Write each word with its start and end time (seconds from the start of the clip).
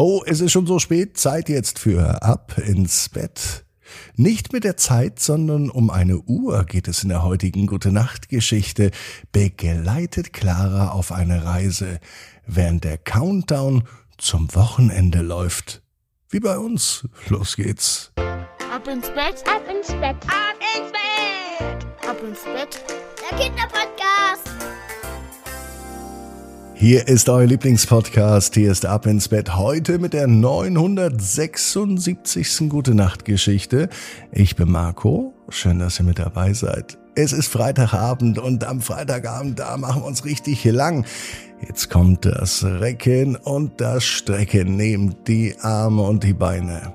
Oh, 0.00 0.22
es 0.24 0.40
ist 0.40 0.52
schon 0.52 0.68
so 0.68 0.78
spät, 0.78 1.18
Zeit 1.18 1.48
jetzt 1.48 1.80
für 1.80 2.22
Ab 2.22 2.56
ins 2.56 3.08
Bett. 3.08 3.64
Nicht 4.14 4.52
mit 4.52 4.62
der 4.62 4.76
Zeit, 4.76 5.18
sondern 5.18 5.70
um 5.70 5.90
eine 5.90 6.18
Uhr 6.18 6.64
geht 6.66 6.86
es 6.86 7.02
in 7.02 7.08
der 7.08 7.24
heutigen 7.24 7.66
Gute 7.66 7.90
Nacht 7.90 8.28
Geschichte. 8.28 8.92
Begleitet 9.32 10.32
Clara 10.32 10.90
auf 10.90 11.10
eine 11.10 11.44
Reise, 11.44 11.98
während 12.46 12.84
der 12.84 12.96
Countdown 12.96 13.88
zum 14.18 14.54
Wochenende 14.54 15.20
läuft. 15.20 15.82
Wie 16.30 16.38
bei 16.38 16.60
uns. 16.60 17.08
Los 17.28 17.56
geht's. 17.56 18.12
Ab 18.72 18.86
ins 18.86 19.08
Bett, 19.08 19.42
Ab 19.48 19.64
ins 19.68 19.88
Bett. 19.88 20.16
ab 20.28 20.60
ins 20.76 20.92
Bett, 20.92 22.08
ab 22.08 22.22
ins 22.22 22.44
Bett. 22.44 22.84
Der 23.28 23.36
Kinderpodcast. 23.36 24.47
Hier 26.80 27.08
ist 27.08 27.28
euer 27.28 27.44
Lieblingspodcast. 27.44 28.54
Hier 28.54 28.70
ist 28.70 28.86
Ab 28.86 29.06
ins 29.06 29.26
Bett. 29.26 29.56
Heute 29.56 29.98
mit 29.98 30.12
der 30.12 30.28
976. 30.28 32.68
Gute 32.68 32.94
Nacht 32.94 33.24
Geschichte. 33.24 33.88
Ich 34.30 34.54
bin 34.54 34.70
Marco. 34.70 35.34
Schön, 35.48 35.80
dass 35.80 35.98
ihr 35.98 36.04
mit 36.04 36.20
dabei 36.20 36.52
seid. 36.52 36.96
Es 37.16 37.32
ist 37.32 37.48
Freitagabend 37.48 38.38
und 38.38 38.62
am 38.62 38.80
Freitagabend, 38.80 39.58
da 39.58 39.76
machen 39.76 40.02
wir 40.02 40.06
uns 40.06 40.24
richtig 40.24 40.64
lang. 40.66 41.04
Jetzt 41.66 41.90
kommt 41.90 42.24
das 42.24 42.62
Recken 42.62 43.34
und 43.34 43.80
das 43.80 44.04
Strecken. 44.04 44.76
Nehmt 44.76 45.26
die 45.26 45.56
Arme 45.60 46.02
und 46.02 46.22
die 46.22 46.32
Beine. 46.32 46.92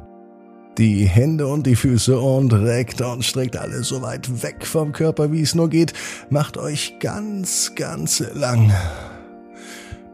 Die 0.78 1.06
Hände 1.06 1.48
und 1.48 1.68
die 1.68 1.76
Füße 1.76 2.18
und 2.18 2.54
reckt 2.54 3.02
und 3.02 3.26
streckt 3.26 3.58
alles 3.58 3.90
so 3.90 4.02
weit 4.02 4.44
weg 4.44 4.66
vom 4.66 4.94
Körper, 4.94 5.34
wie 5.34 5.42
es 5.42 5.56
nur 5.56 5.70
geht. 5.70 5.92
Macht 6.30 6.56
euch 6.56 7.00
ganz, 7.02 7.74
ganz 7.76 8.24
lang. 8.34 8.72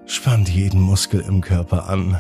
Spannt 0.10 0.50
jeden 0.50 0.82
Muskel 0.82 1.20
im 1.22 1.40
Körper 1.40 1.88
an. 1.88 2.18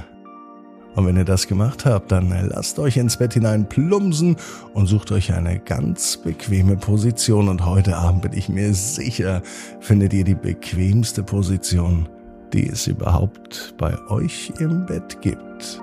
Und 0.93 1.07
wenn 1.07 1.17
ihr 1.17 1.25
das 1.25 1.47
gemacht 1.47 1.85
habt, 1.85 2.11
dann 2.11 2.29
lasst 2.47 2.77
euch 2.77 2.97
ins 2.97 3.17
Bett 3.17 3.33
hinein 3.33 3.67
plumpsen 3.67 4.35
und 4.75 4.85
sucht 4.85 5.11
euch 5.11 5.33
eine 5.33 5.57
ganz 5.57 6.17
bequeme 6.17 6.77
Position. 6.77 7.49
Und 7.49 7.65
heute 7.65 7.97
Abend 7.97 8.21
bin 8.21 8.33
ich 8.33 8.47
mir 8.47 8.75
sicher, 8.75 9.41
findet 9.79 10.13
ihr 10.13 10.23
die 10.23 10.35
bequemste 10.35 11.23
Position, 11.23 12.07
die 12.53 12.69
es 12.69 12.85
überhaupt 12.85 13.73
bei 13.79 13.97
euch 14.09 14.53
im 14.59 14.85
Bett 14.85 15.19
gibt. 15.21 15.81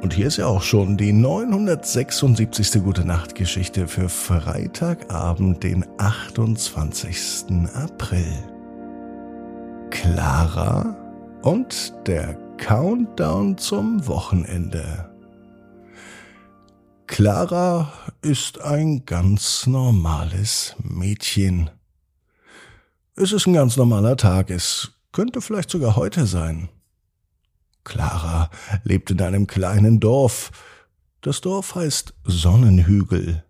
Und 0.00 0.14
hier 0.14 0.28
ist 0.28 0.38
ja 0.38 0.46
auch 0.46 0.62
schon 0.62 0.96
die 0.96 1.12
976. 1.12 2.82
Gute 2.82 3.04
Nacht 3.04 3.34
Geschichte 3.34 3.86
für 3.86 4.08
Freitagabend, 4.08 5.62
den 5.62 5.84
28. 5.98 7.68
April. 7.74 8.53
Clara 10.04 10.94
und 11.40 11.94
der 12.06 12.34
Countdown 12.58 13.56
zum 13.56 14.06
Wochenende. 14.06 15.10
Clara 17.06 17.90
ist 18.20 18.60
ein 18.60 19.06
ganz 19.06 19.66
normales 19.66 20.76
Mädchen. 20.82 21.70
Es 23.16 23.32
ist 23.32 23.46
ein 23.46 23.54
ganz 23.54 23.78
normaler 23.78 24.18
Tag, 24.18 24.50
es 24.50 24.92
könnte 25.10 25.40
vielleicht 25.40 25.70
sogar 25.70 25.96
heute 25.96 26.26
sein. 26.26 26.68
Clara 27.82 28.50
lebt 28.82 29.10
in 29.10 29.22
einem 29.22 29.46
kleinen 29.46 30.00
Dorf. 30.00 30.50
Das 31.22 31.40
Dorf 31.40 31.76
heißt 31.76 32.12
Sonnenhügel. 32.24 33.42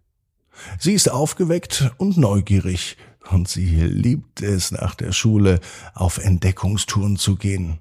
Sie 0.78 0.92
ist 0.92 1.10
aufgeweckt 1.10 1.90
und 1.98 2.16
neugierig, 2.16 2.96
und 3.30 3.48
sie 3.48 3.80
liebt 3.80 4.42
es 4.42 4.70
nach 4.70 4.94
der 4.94 5.12
Schule 5.12 5.60
auf 5.94 6.18
Entdeckungstouren 6.18 7.16
zu 7.16 7.36
gehen. 7.36 7.80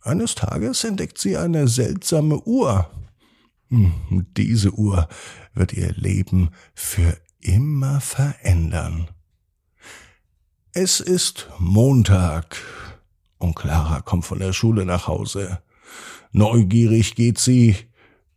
Eines 0.00 0.34
Tages 0.34 0.84
entdeckt 0.84 1.18
sie 1.18 1.36
eine 1.36 1.68
seltsame 1.68 2.42
Uhr. 2.42 2.90
Hm, 3.68 4.26
Diese 4.36 4.72
Uhr 4.72 5.08
wird 5.54 5.72
ihr 5.72 5.92
Leben 5.92 6.50
für 6.74 7.16
immer 7.40 8.00
verändern. 8.00 9.08
Es 10.72 11.00
ist 11.00 11.48
Montag 11.58 12.56
und 13.38 13.54
Clara 13.54 14.00
kommt 14.00 14.24
von 14.24 14.38
der 14.38 14.52
Schule 14.52 14.84
nach 14.84 15.06
Hause. 15.06 15.60
Neugierig 16.32 17.14
geht 17.14 17.38
sie 17.38 17.76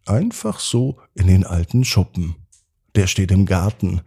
einfach 0.06 0.60
so 0.60 1.00
in 1.14 1.28
den 1.28 1.46
alten 1.46 1.86
Schuppen. 1.86 2.36
Der 2.96 3.08
steht 3.08 3.32
im 3.32 3.46
Garten 3.46 4.02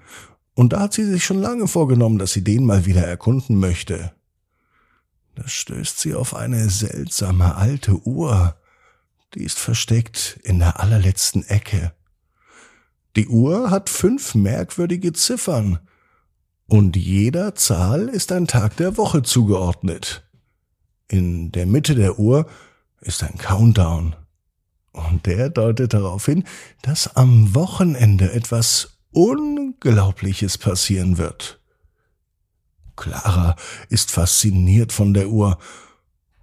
und 0.59 0.73
da 0.73 0.81
hat 0.81 0.93
sie 0.93 1.05
sich 1.05 1.25
schon 1.25 1.41
lange 1.41 1.69
vorgenommen, 1.69 2.19
dass 2.19 2.33
sie 2.33 2.43
den 2.43 2.67
mal 2.67 2.85
wieder 2.85 3.07
erkunden 3.07 3.61
möchte. 3.61 4.11
Da 5.37 5.47
stößt 5.47 6.01
sie 6.01 6.17
auf 6.17 6.35
eine 6.35 6.69
seltsame 6.69 7.55
alte 7.55 8.05
Uhr. 8.05 8.57
Die 9.35 9.45
ist 9.45 9.57
versteckt 9.57 10.41
in 10.43 10.59
der 10.59 10.81
allerletzten 10.81 11.45
Ecke. 11.45 11.93
Die 13.15 13.29
Uhr 13.29 13.71
hat 13.71 13.89
fünf 13.89 14.35
merkwürdige 14.35 15.13
Ziffern, 15.13 15.79
und 16.67 16.97
jeder 16.97 17.55
Zahl 17.55 18.09
ist 18.09 18.33
ein 18.33 18.49
Tag 18.49 18.77
der 18.79 18.97
Woche 18.97 19.23
zugeordnet. 19.23 20.29
In 21.07 21.53
der 21.53 21.67
Mitte 21.67 21.95
der 21.95 22.19
Uhr 22.19 22.49
ist 23.01 23.23
ein 23.23 23.39
Countdown, 23.39 24.17
und 24.91 25.25
der 25.27 25.51
deutet 25.51 25.95
darauf 25.95 26.27
hin, 26.27 26.43
dass 26.83 27.15
am 27.15 27.55
Wochenende 27.55 28.33
etwas 28.33 28.98
Unglaubliches 29.19 30.59
passieren 30.59 31.19
wird. 31.19 31.59
Clara 32.95 33.57
ist 33.89 34.13
fasziniert 34.13 34.93
von 34.93 35.13
der 35.13 35.29
Uhr 35.29 35.59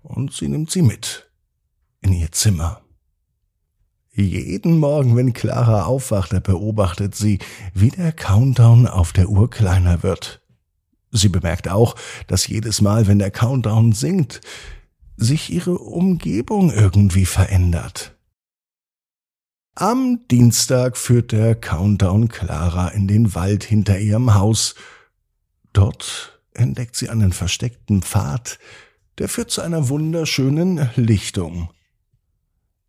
und 0.03 0.33
sie 0.33 0.49
nimmt 0.49 0.71
sie 0.71 0.81
mit 0.81 1.31
in 2.01 2.11
ihr 2.11 2.33
Zimmer. 2.33 2.81
Jeden 4.11 4.77
Morgen, 4.79 5.15
wenn 5.15 5.31
Clara 5.31 5.85
aufwacht, 5.85 6.31
beobachtet 6.43 7.15
sie, 7.15 7.39
wie 7.73 7.91
der 7.91 8.11
Countdown 8.11 8.87
auf 8.87 9.13
der 9.13 9.29
Uhr 9.29 9.49
kleiner 9.49 10.03
wird. 10.03 10.41
Sie 11.11 11.29
bemerkt 11.29 11.69
auch, 11.69 11.95
dass 12.27 12.45
jedes 12.45 12.81
Mal, 12.81 13.07
wenn 13.07 13.19
der 13.19 13.31
Countdown 13.31 13.93
singt, 13.93 14.41
sich 15.15 15.49
ihre 15.49 15.77
Umgebung 15.77 16.73
irgendwie 16.73 17.25
verändert. 17.25 18.14
Am 19.77 20.25
Dienstag 20.31 20.95
führt 20.95 21.33
der 21.33 21.53
Countdown 21.53 22.29
Clara 22.29 22.87
in 22.87 23.09
den 23.09 23.35
Wald 23.35 23.65
hinter 23.65 23.99
ihrem 23.99 24.33
Haus. 24.33 24.73
Dort 25.73 26.39
entdeckt 26.53 26.95
sie 26.95 27.09
einen 27.09 27.33
versteckten 27.33 28.01
Pfad, 28.01 28.57
der 29.17 29.27
führt 29.27 29.51
zu 29.51 29.61
einer 29.61 29.89
wunderschönen 29.89 30.89
Lichtung. 30.95 31.71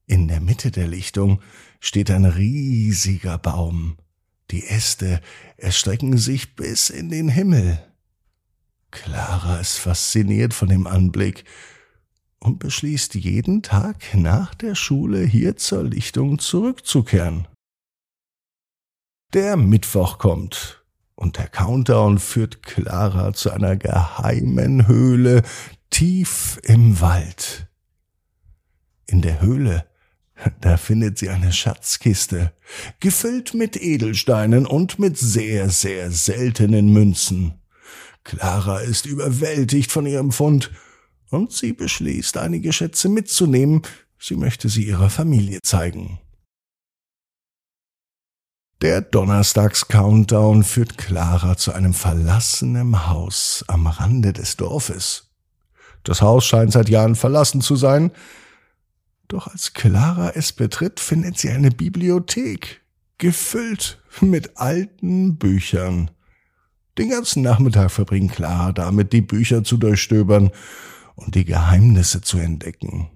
In 0.06 0.28
der 0.28 0.40
Mitte 0.40 0.70
der 0.70 0.86
Lichtung 0.86 1.40
steht 1.80 2.08
ein 2.08 2.24
riesiger 2.24 3.36
Baum. 3.36 3.96
Die 4.52 4.64
Äste 4.64 5.20
erstrecken 5.56 6.18
sich 6.18 6.54
bis 6.54 6.88
in 6.88 7.10
den 7.10 7.28
Himmel. 7.28 7.84
Clara 8.92 9.58
ist 9.58 9.78
fasziniert 9.78 10.54
von 10.54 10.68
dem 10.68 10.86
Anblick 10.86 11.46
und 12.46 12.60
beschließt 12.60 13.16
jeden 13.16 13.62
Tag 13.62 14.14
nach 14.14 14.54
der 14.54 14.76
Schule 14.76 15.24
hier 15.24 15.56
zur 15.56 15.82
Lichtung 15.82 16.38
zurückzukehren. 16.38 17.48
Der 19.34 19.56
Mittwoch 19.56 20.18
kommt 20.18 20.84
und 21.16 21.38
der 21.38 21.48
Countdown 21.48 22.20
führt 22.20 22.62
Clara 22.62 23.32
zu 23.32 23.50
einer 23.50 23.76
geheimen 23.76 24.86
Höhle 24.86 25.42
tief 25.90 26.60
im 26.62 27.00
Wald. 27.00 27.66
In 29.06 29.22
der 29.22 29.40
Höhle, 29.40 29.84
da 30.60 30.76
findet 30.76 31.18
sie 31.18 31.30
eine 31.30 31.52
Schatzkiste, 31.52 32.52
gefüllt 33.00 33.54
mit 33.54 33.76
Edelsteinen 33.76 34.66
und 34.66 35.00
mit 35.00 35.18
sehr, 35.18 35.68
sehr 35.70 36.12
seltenen 36.12 36.92
Münzen. 36.92 37.54
Clara 38.22 38.78
ist 38.80 39.04
überwältigt 39.04 39.90
von 39.90 40.06
ihrem 40.06 40.30
Fund 40.30 40.70
und 41.30 41.52
sie 41.52 41.72
beschließt, 41.72 42.36
einige 42.36 42.72
Schätze 42.72 43.08
mitzunehmen, 43.08 43.82
sie 44.18 44.36
möchte 44.36 44.68
sie 44.68 44.84
ihrer 44.86 45.10
Familie 45.10 45.60
zeigen. 45.62 46.20
Der 48.82 49.00
Donnerstags-Countdown 49.00 50.62
führt 50.62 50.98
Clara 50.98 51.56
zu 51.56 51.72
einem 51.72 51.94
verlassenen 51.94 53.08
Haus 53.08 53.64
am 53.68 53.86
Rande 53.86 54.34
des 54.34 54.56
Dorfes. 54.56 55.30
Das 56.04 56.20
Haus 56.20 56.44
scheint 56.44 56.72
seit 56.72 56.90
Jahren 56.90 57.14
verlassen 57.14 57.62
zu 57.62 57.74
sein, 57.74 58.12
doch 59.28 59.48
als 59.48 59.72
Clara 59.72 60.30
es 60.34 60.52
betritt, 60.52 61.00
findet 61.00 61.38
sie 61.38 61.50
eine 61.50 61.70
Bibliothek, 61.70 62.82
gefüllt 63.18 64.00
mit 64.20 64.58
alten 64.58 65.36
Büchern. 65.36 66.10
Den 66.98 67.10
ganzen 67.10 67.42
Nachmittag 67.42 67.90
verbringt 67.90 68.32
Clara 68.32 68.72
damit, 68.72 69.12
die 69.12 69.22
Bücher 69.22 69.64
zu 69.64 69.78
durchstöbern 69.78 70.50
und 71.16 71.34
die 71.34 71.44
Geheimnisse 71.44 72.20
zu 72.20 72.38
entdecken. 72.38 73.10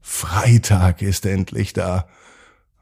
Freitag 0.00 1.02
ist 1.02 1.26
endlich 1.26 1.72
da 1.72 2.08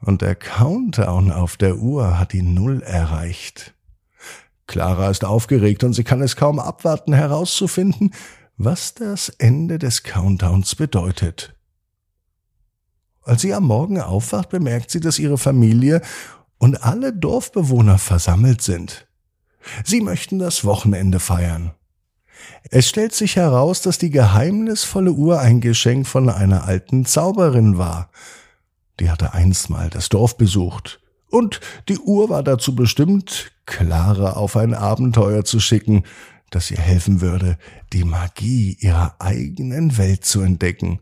und 0.00 0.22
der 0.22 0.34
Countdown 0.34 1.32
auf 1.32 1.56
der 1.56 1.78
Uhr 1.78 2.18
hat 2.18 2.32
die 2.32 2.42
Null 2.42 2.82
erreicht. 2.82 3.74
Clara 4.66 5.10
ist 5.10 5.24
aufgeregt 5.24 5.84
und 5.84 5.94
sie 5.94 6.04
kann 6.04 6.22
es 6.22 6.36
kaum 6.36 6.58
abwarten 6.58 7.12
herauszufinden, 7.12 8.14
was 8.56 8.94
das 8.94 9.30
Ende 9.30 9.78
des 9.78 10.02
Countdowns 10.02 10.74
bedeutet. 10.74 11.54
Als 13.22 13.40
sie 13.42 13.54
am 13.54 13.64
Morgen 13.64 14.00
aufwacht, 14.00 14.50
bemerkt 14.50 14.90
sie, 14.90 15.00
dass 15.00 15.18
ihre 15.18 15.38
Familie 15.38 16.02
und 16.58 16.82
alle 16.84 17.12
Dorfbewohner 17.12 17.98
versammelt 17.98 18.62
sind. 18.62 19.08
Sie 19.84 20.02
möchten 20.02 20.38
das 20.38 20.64
Wochenende 20.64 21.20
feiern. 21.20 21.72
Es 22.70 22.88
stellt 22.88 23.14
sich 23.14 23.36
heraus, 23.36 23.82
dass 23.82 23.98
die 23.98 24.10
geheimnisvolle 24.10 25.12
Uhr 25.12 25.40
ein 25.40 25.60
Geschenk 25.60 26.06
von 26.06 26.28
einer 26.28 26.64
alten 26.64 27.04
Zauberin 27.04 27.78
war. 27.78 28.10
Die 29.00 29.10
hatte 29.10 29.34
einstmal 29.34 29.90
das 29.90 30.08
Dorf 30.08 30.36
besucht. 30.36 31.00
Und 31.30 31.60
die 31.88 31.98
Uhr 31.98 32.28
war 32.28 32.42
dazu 32.42 32.74
bestimmt, 32.74 33.52
Clara 33.66 34.34
auf 34.34 34.56
ein 34.56 34.74
Abenteuer 34.74 35.44
zu 35.44 35.58
schicken, 35.58 36.04
das 36.50 36.70
ihr 36.70 36.78
helfen 36.78 37.20
würde, 37.20 37.58
die 37.92 38.04
Magie 38.04 38.76
ihrer 38.78 39.16
eigenen 39.18 39.98
Welt 39.98 40.24
zu 40.24 40.42
entdecken. 40.42 41.00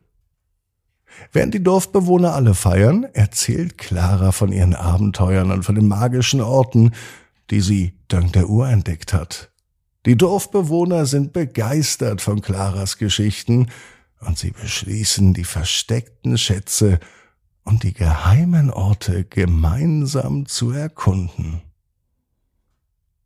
Während 1.30 1.52
die 1.52 1.62
Dorfbewohner 1.62 2.34
alle 2.34 2.54
feiern, 2.54 3.04
erzählt 3.12 3.76
Clara 3.76 4.32
von 4.32 4.50
ihren 4.50 4.74
Abenteuern 4.74 5.50
und 5.50 5.64
von 5.64 5.74
den 5.74 5.88
magischen 5.88 6.40
Orten, 6.40 6.92
die 7.50 7.60
sie 7.60 7.98
dank 8.08 8.32
der 8.32 8.48
Uhr 8.48 8.68
entdeckt 8.68 9.12
hat. 9.12 9.51
Die 10.04 10.16
Dorfbewohner 10.16 11.06
sind 11.06 11.32
begeistert 11.32 12.20
von 12.20 12.40
Claras 12.40 12.98
Geschichten 12.98 13.68
und 14.20 14.36
sie 14.36 14.50
beschließen, 14.50 15.32
die 15.32 15.44
versteckten 15.44 16.38
Schätze 16.38 16.98
und 17.64 17.84
die 17.84 17.92
geheimen 17.92 18.70
Orte 18.70 19.24
gemeinsam 19.24 20.46
zu 20.46 20.72
erkunden. 20.72 21.62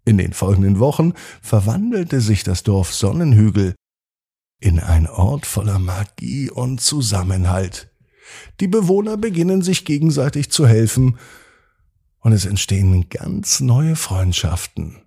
In 0.04 0.18
den 0.18 0.34
folgenden 0.34 0.78
Wochen 0.78 1.14
verwandelte 1.40 2.20
sich 2.20 2.44
das 2.44 2.62
Dorf 2.62 2.92
Sonnenhügel 2.92 3.74
in 4.60 4.78
ein 4.78 5.06
Ort 5.06 5.46
voller 5.46 5.78
Magie 5.78 6.50
und 6.50 6.80
Zusammenhalt. 6.80 7.90
Die 8.60 8.68
Bewohner 8.68 9.16
beginnen 9.16 9.62
sich 9.62 9.84
gegenseitig 9.84 10.50
zu 10.50 10.66
helfen, 10.66 11.18
und 12.20 12.32
es 12.32 12.44
entstehen 12.44 13.08
ganz 13.08 13.60
neue 13.60 13.94
Freundschaften. 13.94 15.05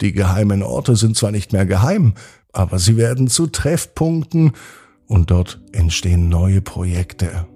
Die 0.00 0.12
geheimen 0.12 0.62
Orte 0.62 0.96
sind 0.96 1.16
zwar 1.16 1.30
nicht 1.30 1.52
mehr 1.52 1.66
geheim, 1.66 2.14
aber 2.52 2.78
sie 2.78 2.96
werden 2.96 3.28
zu 3.28 3.46
Treffpunkten 3.46 4.52
und 5.06 5.30
dort 5.30 5.60
entstehen 5.72 6.28
neue 6.28 6.60
Projekte. 6.60 7.46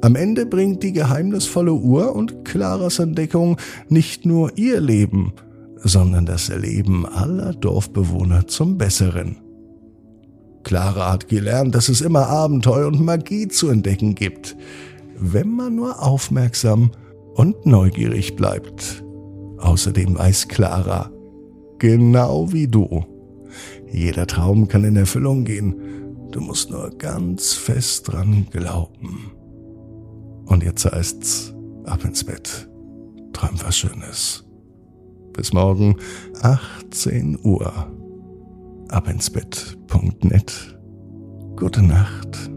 Am 0.00 0.16
Ende 0.16 0.44
bringt 0.44 0.82
die 0.82 0.92
geheimnisvolle 0.92 1.72
Uhr 1.72 2.14
und 2.14 2.44
Claras 2.44 2.98
Entdeckung 2.98 3.56
nicht 3.88 4.26
nur 4.26 4.56
ihr 4.58 4.80
Leben, 4.80 5.32
sondern 5.78 6.26
das 6.26 6.48
Leben 6.48 7.06
aller 7.06 7.54
Dorfbewohner 7.54 8.46
zum 8.46 8.76
Besseren. 8.76 9.38
Clara 10.62 11.12
hat 11.12 11.28
gelernt, 11.28 11.74
dass 11.74 11.88
es 11.88 12.00
immer 12.00 12.26
Abenteuer 12.26 12.86
und 12.86 13.00
Magie 13.00 13.48
zu 13.48 13.68
entdecken 13.68 14.14
gibt, 14.14 14.56
wenn 15.18 15.50
man 15.50 15.74
nur 15.74 16.02
aufmerksam 16.02 16.90
und 17.34 17.66
neugierig 17.66 18.36
bleibt. 18.36 19.04
Außerdem 19.58 20.18
weiß 20.18 20.48
Clara, 20.48 21.10
genau 21.78 22.52
wie 22.52 22.68
du, 22.68 23.04
jeder 23.90 24.26
Traum 24.26 24.68
kann 24.68 24.84
in 24.84 24.96
Erfüllung 24.96 25.44
gehen, 25.44 25.74
du 26.30 26.40
musst 26.40 26.70
nur 26.70 26.90
ganz 26.90 27.54
fest 27.54 28.12
dran 28.12 28.46
glauben. 28.50 29.32
Und 30.46 30.62
jetzt 30.62 30.84
heißt's, 30.84 31.54
ab 31.84 32.04
ins 32.04 32.24
Bett, 32.24 32.68
träum 33.32 33.60
was 33.62 33.76
Schönes. 33.76 34.44
Bis 35.32 35.52
morgen, 35.52 35.96
18 36.42 37.38
Uhr. 37.42 37.90
Abinsbett.net. 38.88 40.78
Gute 41.56 41.82
Nacht. 41.82 42.53